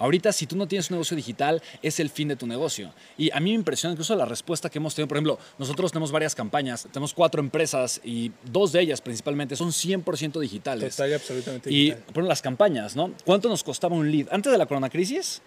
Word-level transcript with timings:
Ahorita, 0.00 0.32
si 0.32 0.46
tú 0.46 0.56
no 0.56 0.66
tienes 0.66 0.88
un 0.90 0.94
negocio 0.94 1.14
digital, 1.14 1.62
es 1.82 2.00
el 2.00 2.08
fin 2.08 2.28
de 2.28 2.36
tu 2.36 2.46
negocio. 2.46 2.90
Y 3.18 3.30
a 3.32 3.40
mí 3.40 3.50
me 3.50 3.56
impresiona 3.56 3.92
incluso 3.92 4.16
la 4.16 4.24
respuesta 4.24 4.70
que 4.70 4.78
hemos 4.78 4.94
tenido. 4.94 5.08
Por 5.08 5.18
ejemplo, 5.18 5.38
nosotros 5.58 5.92
tenemos 5.92 6.10
varias 6.10 6.34
campañas, 6.34 6.88
tenemos 6.90 7.12
cuatro 7.12 7.40
empresas 7.40 8.00
y 8.02 8.32
dos 8.50 8.72
de 8.72 8.80
ellas 8.80 9.02
principalmente 9.02 9.56
son 9.56 9.68
100% 9.68 10.40
digitales. 10.40 10.96
Total, 10.96 11.12
absolutamente 11.12 11.70
y, 11.70 11.90
por 11.90 11.98
ejemplo, 11.98 12.22
las 12.28 12.40
campañas, 12.40 12.96
¿no? 12.96 13.12
¿Cuánto 13.26 13.50
nos 13.50 13.62
costaba 13.62 13.94
un 13.94 14.10
lead? 14.10 14.28
Antes 14.30 14.50
de 14.50 14.56
la 14.56 14.64
coronacrisis, 14.64 15.42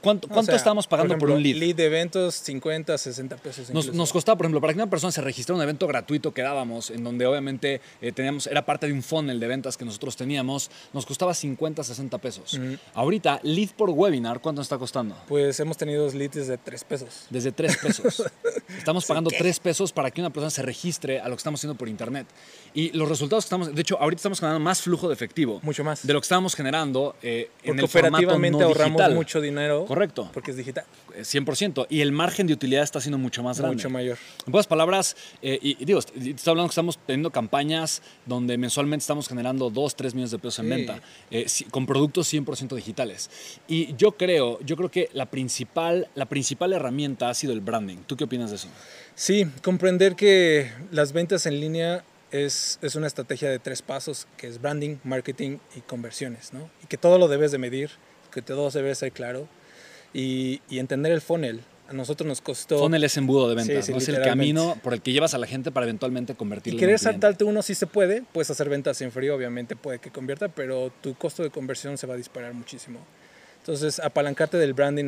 ¿Cuánto, 0.00 0.28
cuánto 0.28 0.52
estábamos 0.52 0.86
pagando 0.86 1.16
por, 1.18 1.30
un 1.30 1.42
lead? 1.42 1.56
Lead 1.56 1.76
de 1.76 1.86
eventos, 1.86 2.34
50, 2.36 2.98
60 2.98 3.36
pesos. 3.36 3.70
Nos, 3.70 3.92
nos, 3.92 4.12
costaba, 4.12 4.36
por 4.36 4.46
ejemplo, 4.46 4.60
para 4.60 4.72
que 4.72 4.78
una 4.78 4.90
persona 4.90 5.12
se 5.12 5.20
registrara 5.20 5.56
un 5.56 5.62
evento 5.62 5.86
gratuito 5.86 6.32
que 6.32 6.42
dábamos, 6.42 6.90
en 6.90 7.04
donde 7.04 7.26
obviamente 7.26 7.80
eh, 8.00 8.12
teníamos, 8.12 8.46
era 8.46 8.64
parte 8.64 8.86
de 8.86 8.92
un 8.92 9.02
funnel 9.02 9.40
de 9.40 9.46
ventas 9.46 9.76
que 9.76 9.84
nosotros 9.84 10.16
teníamos, 10.16 10.70
nos 10.92 11.06
costaba 11.06 11.34
50, 11.34 11.84
60 11.84 12.18
pesos. 12.18 12.60
Ahorita, 12.94 13.40
lead 13.42 13.70
por 13.76 13.90
webinar, 13.90 14.40
¿cuánto 14.40 14.60
nos 14.60 14.66
está 14.66 14.78
costando? 14.78 15.16
Pues 15.28 15.58
hemos 15.60 15.76
tenido 15.76 16.08
leads 16.10 16.34
desde 16.34 16.58
3 16.58 16.84
pesos. 16.84 17.26
Desde 17.30 17.52
3 17.52 17.76
pesos. 17.76 18.22
estamos 18.78 19.04
pagando 19.06 19.30
3 19.30 19.60
pesos 19.60 19.92
para 19.92 20.10
que 20.10 20.20
una 20.20 20.30
persona 20.30 20.50
se 20.50 20.62
registre 20.62 21.20
a 21.20 21.28
lo 21.28 21.34
que 21.34 21.40
estamos 21.40 21.60
haciendo 21.60 21.76
por 21.76 21.88
internet. 21.88 22.26
Y 22.74 22.90
los 22.96 23.08
resultados 23.08 23.44
que 23.44 23.46
estamos, 23.46 23.74
de 23.74 23.80
hecho, 23.80 23.98
ahorita 24.00 24.18
estamos 24.18 24.40
generando 24.40 24.64
más 24.64 24.82
flujo 24.82 25.08
de 25.08 25.14
efectivo. 25.14 25.60
Mucho 25.62 25.84
más. 25.84 26.06
De 26.06 26.12
lo 26.12 26.20
que 26.20 26.24
estábamos 26.24 26.54
generando 26.54 27.16
eh, 27.22 27.50
en 27.62 27.78
el 27.78 27.88
formato 27.88 28.38
no 28.38 28.60
ahorramos 28.60 28.96
digital. 28.96 29.14
mucho 29.14 29.40
dinero. 29.40 29.67
Correcto. 29.86 30.30
Porque 30.32 30.50
es 30.52 30.56
digital. 30.56 30.84
100%. 31.16 31.86
Y 31.90 32.00
el 32.00 32.12
margen 32.12 32.46
de 32.46 32.52
utilidad 32.52 32.82
está 32.82 33.00
siendo 33.00 33.18
mucho 33.18 33.42
más 33.42 33.58
grande. 33.58 33.76
Mucho 33.76 33.90
mayor. 33.90 34.18
En 34.46 34.52
pocas 34.52 34.66
palabras, 34.66 35.16
eh, 35.42 35.58
y, 35.60 35.80
y, 35.82 35.84
digo, 35.84 36.00
te 36.02 36.30
estoy 36.30 36.50
hablando 36.50 36.68
que 36.68 36.72
estamos 36.72 36.98
teniendo 37.06 37.30
campañas 37.30 38.02
donde 38.26 38.56
mensualmente 38.58 39.02
estamos 39.02 39.28
generando 39.28 39.70
2, 39.70 39.94
3 39.96 40.14
millones 40.14 40.30
de 40.30 40.38
pesos 40.38 40.58
en 40.60 40.64
Sí. 40.66 40.70
venta, 40.70 41.00
eh, 41.30 41.46
con 41.70 41.86
productos 41.86 42.26
100% 42.32 42.74
digitales. 42.76 43.30
Y 43.66 43.94
yo 43.96 44.12
creo, 44.12 44.58
yo 44.60 44.76
creo 44.76 44.90
que 44.90 45.08
la 45.12 45.26
principal, 45.26 46.08
la 46.14 46.26
principal 46.26 46.72
herramienta 46.72 47.28
ha 47.30 47.34
sido 47.34 47.52
el 47.52 47.60
branding. 47.60 47.98
¿Tú 48.06 48.16
qué 48.16 48.24
opinas 48.24 48.50
de 48.50 48.56
eso? 48.56 48.68
Sí, 49.14 49.46
comprender 49.62 50.14
que 50.14 50.70
las 50.90 51.12
ventas 51.12 51.46
en 51.46 51.60
línea 51.60 52.04
es, 52.30 52.78
es 52.82 52.94
una 52.94 53.06
estrategia 53.06 53.48
de 53.50 53.58
tres 53.58 53.82
pasos, 53.82 54.26
que 54.36 54.46
es 54.46 54.60
branding, 54.60 54.96
marketing 55.02 55.58
y 55.74 55.80
conversiones, 55.80 56.52
¿no? 56.52 56.68
Y 56.84 56.86
que 56.86 56.98
todo 56.98 57.18
lo 57.18 57.26
debes 57.26 57.50
de 57.50 57.58
medir, 57.58 57.90
que 58.32 58.42
todo 58.42 58.70
debe 58.70 58.94
ser 58.94 59.12
claro 59.12 59.48
y, 60.12 60.60
y 60.68 60.78
entender 60.78 61.12
el 61.12 61.20
funnel. 61.20 61.60
A 61.88 61.94
nosotros 61.94 62.28
nos 62.28 62.42
costó... 62.42 62.80
Funnel 62.80 63.02
es 63.04 63.16
embudo 63.16 63.48
de 63.48 63.54
ventas, 63.54 63.86
Sí, 63.86 63.92
sí, 63.92 63.92
¿no? 63.92 63.98
es 63.98 64.08
el 64.08 64.22
camino 64.22 64.76
por 64.82 64.92
el 64.92 65.00
que 65.00 65.10
llevas 65.10 65.32
a 65.32 65.38
la 65.38 65.46
gente 65.46 65.70
para 65.70 65.84
eventualmente 65.86 66.34
Y 66.34 66.36
convertirlo 66.36 66.76
en 66.76 66.80
querer 66.80 66.98
saltarte 66.98 67.44
uno 67.44 67.62
sí 67.62 67.74
se 67.74 67.86
puede, 67.86 68.22
puedes 68.32 68.50
hacer 68.50 68.68
ventas 68.68 69.00
en 69.00 69.10
frío, 69.10 69.34
obviamente 69.34 69.74
puede 69.74 69.98
que 69.98 70.10
convierta, 70.10 70.48
pero 70.48 70.92
tu 71.00 71.14
costo 71.14 71.42
de 71.42 71.48
conversión 71.48 71.96
se 71.96 72.06
va 72.06 72.12
a 72.12 72.16
disparar 72.18 72.52
muchísimo. 72.52 73.00
Entonces, 73.60 74.00
apalancarte 74.00 74.56
del 74.58 74.74
branding, 74.74 75.06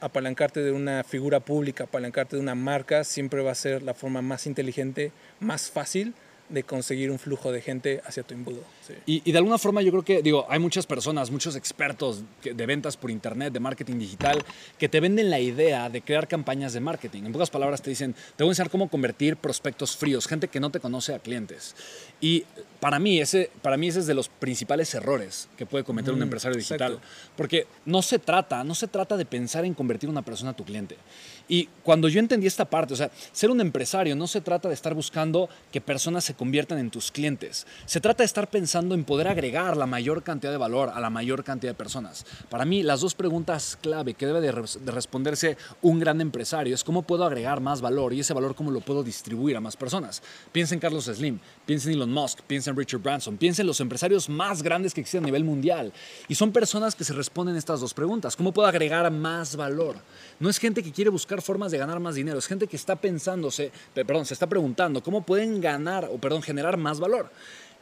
apalancarte 0.00 0.62
de 0.62 0.72
una 0.72 1.02
figura 1.02 1.40
pública, 1.40 1.84
apalancarte 1.84 2.36
de 2.36 2.42
una 2.42 2.54
marca, 2.54 3.04
siempre 3.04 3.42
va 3.42 3.52
a 3.52 3.54
ser 3.54 3.82
la 3.82 3.94
forma 3.94 4.22
más 4.22 4.46
inteligente, 4.46 5.12
más 5.40 5.70
fácil 5.70 6.14
de 6.48 6.62
conseguir 6.62 7.10
un 7.10 7.18
flujo 7.18 7.50
de 7.52 7.60
gente 7.60 8.00
hacia 8.04 8.22
tu 8.22 8.34
embudo. 8.34 8.62
sí. 8.86 8.94
Y, 9.06 9.22
y 9.24 9.32
de 9.32 9.38
alguna 9.38 9.58
forma 9.58 9.82
yo 9.82 9.90
creo 9.90 10.04
que, 10.04 10.22
digo, 10.22 10.46
hay 10.48 10.58
muchas 10.58 10.86
personas, 10.86 11.30
muchos 11.30 11.56
expertos 11.56 12.22
de 12.42 12.66
ventas 12.66 12.96
por 12.96 13.10
internet, 13.10 13.52
de 13.52 13.60
marketing 13.60 13.98
digital, 13.98 14.44
que 14.78 14.88
te 14.88 15.00
venden 15.00 15.28
la 15.30 15.40
idea 15.40 15.88
de 15.90 16.02
crear 16.02 16.28
campañas 16.28 16.72
de 16.72 16.80
marketing. 16.80 17.24
En 17.24 17.32
pocas 17.32 17.50
palabras 17.50 17.82
te 17.82 17.90
dicen, 17.90 18.14
te 18.36 18.44
voy 18.44 18.50
a 18.50 18.52
enseñar 18.52 18.70
cómo 18.70 18.88
convertir 18.88 19.36
prospectos 19.36 19.96
fríos, 19.96 20.26
gente 20.26 20.48
que 20.48 20.60
no 20.60 20.70
te 20.70 20.78
conoce 20.80 21.14
a 21.14 21.18
clientes. 21.18 21.74
Y 22.20 22.44
para 22.80 22.98
mí 22.98 23.20
ese, 23.20 23.50
para 23.62 23.76
mí 23.76 23.88
ese 23.88 24.00
es 24.00 24.06
de 24.06 24.14
los 24.14 24.28
principales 24.28 24.94
errores 24.94 25.48
que 25.56 25.66
puede 25.66 25.84
cometer 25.84 26.12
un 26.12 26.20
Mm, 26.20 26.22
empresario 26.22 26.56
digital. 26.56 26.92
exacto. 26.94 27.08
Porque 27.36 27.66
no 27.84 28.02
se 28.02 28.18
trata, 28.18 28.62
no 28.64 28.74
se 28.74 28.86
trata 28.88 29.16
de 29.16 29.24
pensar 29.26 29.64
en 29.64 29.74
convertir 29.74 30.08
una 30.08 30.22
persona 30.22 30.50
a 30.52 30.56
tu 30.56 30.64
cliente. 30.64 30.96
Y 31.48 31.68
cuando 31.82 32.08
yo 32.08 32.18
entendí 32.20 32.46
esta 32.46 32.64
parte, 32.64 32.94
o 32.94 32.96
sea, 32.96 33.10
ser 33.32 33.50
un 33.50 33.60
empresario 33.60 34.16
no 34.16 34.26
se 34.26 34.40
trata 34.40 34.68
de 34.68 34.74
estar 34.74 34.94
buscando 34.94 35.48
que 35.70 35.80
personas 35.80 36.24
se 36.24 36.34
conviertan 36.36 36.78
en 36.78 36.90
tus 36.90 37.10
clientes. 37.10 37.66
Se 37.86 38.00
trata 38.00 38.22
de 38.22 38.26
estar 38.26 38.48
pensando 38.48 38.94
en 38.94 39.04
poder 39.04 39.28
agregar 39.28 39.76
la 39.76 39.86
mayor 39.86 40.22
cantidad 40.22 40.52
de 40.52 40.58
valor 40.58 40.90
a 40.94 41.00
la 41.00 41.10
mayor 41.10 41.44
cantidad 41.44 41.72
de 41.72 41.76
personas. 41.76 42.24
Para 42.48 42.64
mí, 42.64 42.82
las 42.82 43.00
dos 43.00 43.14
preguntas 43.14 43.78
clave 43.80 44.14
que 44.14 44.26
debe 44.26 44.40
de, 44.40 44.52
de 44.52 44.92
responderse 44.92 45.56
un 45.82 45.98
gran 45.98 46.20
empresario 46.20 46.74
es 46.74 46.84
cómo 46.84 47.02
puedo 47.02 47.24
agregar 47.24 47.60
más 47.60 47.80
valor 47.80 48.12
y 48.12 48.20
ese 48.20 48.34
valor 48.34 48.54
cómo 48.54 48.70
lo 48.70 48.80
puedo 48.80 49.02
distribuir 49.02 49.56
a 49.56 49.60
más 49.60 49.76
personas. 49.76 50.22
Piensa 50.52 50.74
en 50.74 50.80
Carlos 50.80 51.04
Slim, 51.06 51.38
piensa 51.64 51.88
en 51.88 51.94
Elon 51.94 52.12
Musk, 52.12 52.40
piensa 52.42 52.70
en 52.70 52.76
Richard 52.76 53.00
Branson, 53.00 53.36
piensa 53.36 53.62
en 53.62 53.66
los 53.66 53.80
empresarios 53.80 54.28
más 54.28 54.62
grandes 54.62 54.94
que 54.94 55.00
existen 55.00 55.24
a 55.24 55.26
nivel 55.26 55.44
mundial. 55.44 55.92
Y 56.28 56.34
son 56.34 56.52
personas 56.52 56.94
que 56.94 57.04
se 57.04 57.12
responden 57.12 57.56
estas 57.56 57.80
dos 57.80 57.94
preguntas. 57.94 58.36
¿Cómo 58.36 58.52
puedo 58.52 58.68
agregar 58.68 59.10
más 59.10 59.56
valor? 59.56 59.96
No 60.38 60.50
es 60.50 60.58
gente 60.58 60.82
que 60.82 60.92
quiere 60.92 61.10
buscar 61.10 61.40
formas 61.40 61.72
de 61.72 61.78
ganar 61.78 62.00
más 62.00 62.14
dinero, 62.14 62.38
es 62.38 62.46
gente 62.46 62.66
que 62.66 62.76
está 62.76 62.96
pensándose, 62.96 63.72
pe- 63.94 64.04
perdón, 64.04 64.26
se 64.26 64.34
está 64.34 64.46
preguntando 64.46 65.02
cómo 65.02 65.22
pueden 65.22 65.60
ganar 65.60 66.08
o 66.12 66.18
perdón, 66.26 66.42
generar 66.42 66.76
más 66.76 66.98
valor. 66.98 67.30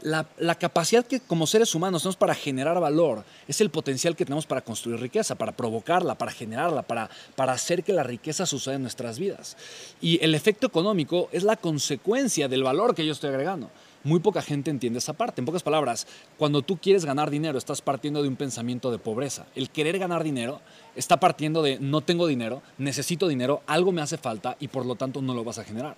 La, 0.03 0.55
capacidad 0.57 1.07
que 1.07 1.19
como 1.19 1.47
seres 1.47 1.75
humanos 1.75 2.03
tenemos 2.03 2.17
para 2.17 2.35
generar 2.35 2.79
valor 2.79 3.25
es 3.49 3.63
el 3.63 3.71
potencial 3.71 4.15
que 4.15 4.27
tenemos 4.27 4.45
para 4.45 4.61
construir 4.61 5.01
riqueza, 5.01 5.35
para 5.35 5.53
provocarla, 5.53 6.15
para 6.15 6.31
generarla, 6.31 6.83
para, 6.83 7.09
para 7.37 7.53
hacer 7.53 7.83
que 7.83 7.95
la 7.95 8.03
riqueza 8.03 8.45
suceda 8.45 8.75
en 8.75 8.83
nuestras 8.83 9.19
vidas. 9.19 9.57
Y 10.03 10.23
el 10.23 10.35
efecto 10.35 10.67
económico 10.67 11.31
es 11.33 11.43
la 11.43 11.57
consecuencia 11.57 12.49
del 12.49 12.63
valor 12.63 12.95
que 12.95 13.07
yo 13.07 13.13
estoy 13.13 13.31
agregando. 13.31 13.71
Muy 14.03 14.21
poca 14.21 14.43
gente 14.43 14.71
entiende 14.71 14.99
esa 14.99 15.15
parte. 15.15 15.41
En 15.41 15.47
pocas 15.47 15.63
palabras, 15.63 16.07
cuando 16.37 16.61
tú 16.61 16.77
quieres 16.77 17.07
ganar 17.07 17.31
dinero, 17.31 17.57
estás 17.57 17.81
partiendo 17.81 18.23
de 18.23 18.29
un 18.29 18.37
pensamiento 18.37 18.91
de 18.91 18.99
pobreza. 18.99 19.47
El 19.55 19.71
querer 19.71 19.99
ganar 19.99 20.23
dinero 20.23 20.61
está 20.97 21.19
partiendo 21.19 21.63
de 21.63 21.79
no 21.79 22.01
tengo 22.01 22.27
dinero, 22.27 22.63
necesito 22.79 23.29
dinero, 23.29 23.63
algo 23.67 23.93
me 23.93 24.03
hace 24.03 24.19
falta 24.19 24.57
y 24.61 24.69
por 24.69 24.87
lo 24.87 24.95
tanto 24.95 25.23
no 25.23 25.35
lo 25.35 25.45
vas 25.45 25.59
a 25.59 25.65
generar. 25.65 25.97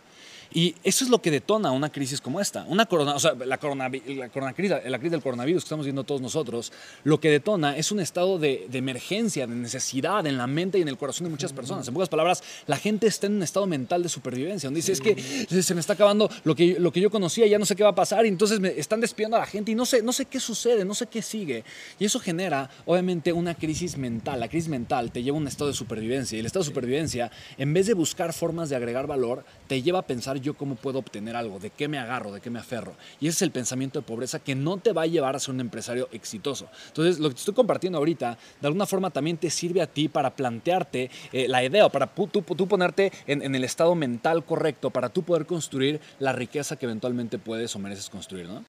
Y 0.53 0.75
eso 0.85 1.05
es 1.05 1.11
lo 1.11 1.21
que 1.21 1.31
detona 1.31 1.71
una 1.73 1.91
crisis 1.91 2.21
como 2.21 2.41
esta. 2.41 2.65
Una 2.69 2.87
corona, 2.87 3.15
o 3.15 3.19
sea, 3.19 3.35
la, 3.35 3.59
corona, 3.59 3.89
la, 3.89 4.29
corona 4.29 4.53
crisis, 4.53 4.79
la 4.87 4.99
crisis 4.99 5.13
del 5.13 5.23
coronavirus 5.23 5.63
que 5.63 5.67
estamos 5.67 5.87
viendo 5.87 6.05
todos 6.05 6.21
nosotros, 6.21 6.73
lo 7.05 7.21
que 7.21 7.31
detona 7.31 7.77
es 7.77 7.93
un 7.93 8.01
estado 8.01 8.39
de, 8.39 8.67
de, 8.71 8.79
emergencia, 8.79 9.47
de 9.47 9.55
necesidad 9.55 10.27
en 10.27 10.39
la 10.39 10.47
mente 10.47 10.79
y 10.79 10.83
en 10.83 10.89
el 10.89 10.97
corazón 10.97 11.25
de 11.25 11.31
muchas 11.31 11.53
personas. 11.53 11.87
En 11.89 11.95
pocas 11.95 12.09
palabras, 12.09 12.43
la 12.67 12.77
gente 12.77 13.07
está 13.07 13.27
en 13.27 13.35
un 13.35 13.43
estado 13.43 13.67
mental 13.67 14.03
de 14.03 14.09
supervivencia, 14.09 14.69
donde 14.69 14.79
dice, 14.79 14.93
es 14.93 15.01
que 15.01 15.17
se 15.63 15.75
me 15.75 15.81
está 15.81 15.95
acabando 15.95 16.31
lo 16.45 16.55
que, 16.55 16.79
lo 16.79 16.93
que 16.93 17.01
yo 17.01 17.11
conocía, 17.11 17.47
ya 17.47 17.59
no 17.59 17.67
sé 17.67 17.77
qué 17.77 17.83
va 17.83 17.91
a 17.91 17.95
pasar, 17.95 18.25
y 18.25 18.29
entonces 18.29 18.61
me 18.61 18.69
están 18.79 19.01
despidiendo 19.01 19.37
a 19.37 19.41
la 19.41 19.47
gente 19.47 19.73
y 19.73 19.75
no 19.75 19.85
sé, 19.85 20.03
no 20.03 20.13
sé 20.13 20.27
qué 20.27 20.41
sucede, 20.41 20.85
no 20.85 20.95
sé 20.95 21.07
qué 21.07 21.23
sigue. 21.23 21.65
Y 21.99 22.05
eso 22.05 22.21
genera, 22.21 22.71
obviamente, 22.85 23.33
una 23.33 23.55
crisis 23.55 23.97
mental. 23.97 24.41
La 24.41 24.49
crisis 24.49 24.69
mental 24.69 24.86
te 24.87 25.23
lleva 25.23 25.37
a 25.37 25.41
un 25.41 25.49
estado 25.49 25.69
de 25.69 25.77
supervivencia, 25.77 26.37
y 26.37 26.41
el 26.41 26.47
estado 26.47 26.65
de 26.65 26.71
supervivencia, 26.71 27.31
en 27.59 27.75
vez 27.75 27.87
de 27.87 27.95
buscar 27.95 28.33
formas 28.33 28.69
de 28.69 28.77
agregar 28.77 29.07
valor, 29.07 29.45
te 29.67 29.83
lleva 29.83 30.01
a 30.01 30.07
pensar 30.07 30.39
yo 30.41 30.55
cómo 30.55 30.77
puedo 30.77 30.99
obtener 30.99 31.37
algo, 31.37 31.59
de 31.59 31.71
qué 31.71 31.89
me 31.89 31.99
agarro, 31.99 32.33
de 32.33 32.41
qué 32.41 32.51
me 32.51 32.59
aferro. 32.59 32.95
Y 33.21 33.29
ese 33.29 33.37
es 33.37 33.43
el 33.43 33.51
pensamiento 33.51 34.01
de 34.01 34.07
pobreza 34.07 34.39
que 34.39 34.55
no 34.55 34.77
te 34.79 34.93
va 34.93 35.03
a 35.03 35.07
llevar 35.07 35.37
a 35.37 35.41
ser 35.41 35.55
un 35.55 35.61
empresario 35.61 36.09
exitoso. 36.13 36.69
Entonces, 36.89 37.19
lo 37.19 37.29
que 37.29 37.35
te 37.35 37.41
estoy 37.41 37.55
compartiendo 37.55 37.99
ahorita, 37.99 38.39
de 38.61 38.67
alguna 38.67 38.87
forma 38.87 39.11
también 39.11 39.37
te 39.37 39.51
sirve 39.51 39.83
a 39.83 39.87
ti 39.87 40.09
para 40.09 40.35
plantearte 40.35 41.11
eh, 41.33 41.49
la 41.49 41.65
idea 41.65 41.87
o 41.87 41.91
para 41.91 42.07
tú, 42.07 42.27
tú 42.29 42.69
ponerte 42.69 43.13
en, 43.27 43.43
en, 43.43 43.55
el 43.55 43.65
estado 43.65 43.95
mental 43.95 44.45
correcto 44.45 44.91
para 44.91 45.09
tú 45.09 45.23
poder 45.23 45.47
construir 45.47 46.01
la 46.19 46.33
riqueza 46.33 46.77
que 46.77 46.87
eventualmente 46.87 47.39
puedes 47.39 47.75
o 47.75 47.79
mereces 47.79 48.11
construir, 48.11 48.47
¿no? 48.47 48.63